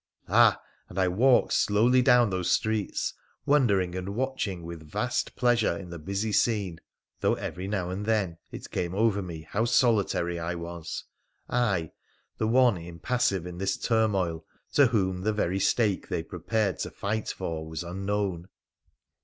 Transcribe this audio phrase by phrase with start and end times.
[0.29, 0.59] Ah!
[0.89, 3.13] and] walked slowly down those streets,
[3.45, 6.79] wondering and watching with vast pleasure in the busy scene,
[7.19, 11.03] though every now anc then it came over me how solitary I was—
[11.71, 11.91] I,
[12.39, 14.43] the one impas sive in this turmoil,
[14.73, 18.47] to whom the very stake they prepared t( fight for was unknown